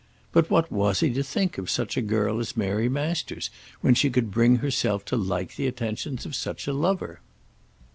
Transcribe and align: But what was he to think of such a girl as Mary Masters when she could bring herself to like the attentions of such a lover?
But 0.31 0.49
what 0.49 0.71
was 0.71 1.01
he 1.01 1.13
to 1.13 1.21
think 1.21 1.59
of 1.59 1.69
such 1.69 1.95
a 1.95 2.01
girl 2.01 2.39
as 2.39 2.57
Mary 2.57 2.89
Masters 2.89 3.51
when 3.81 3.93
she 3.93 4.09
could 4.09 4.31
bring 4.31 4.55
herself 4.55 5.05
to 5.05 5.15
like 5.15 5.57
the 5.57 5.67
attentions 5.67 6.25
of 6.25 6.33
such 6.35 6.65
a 6.65 6.73
lover? 6.73 7.19